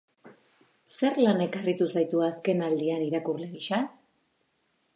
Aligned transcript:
Zer 0.93 1.19
lanek 1.25 1.57
harritu 1.59 1.87
zaitu 1.97 2.23
azkenaldian, 2.29 3.07
irakurle 3.09 3.51
gisa? 3.53 3.83